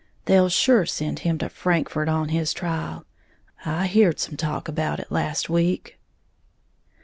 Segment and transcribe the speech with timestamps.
[0.25, 3.05] They'll sure send him to Frankfort on his trial,
[3.65, 5.99] I heared some talk about it last week."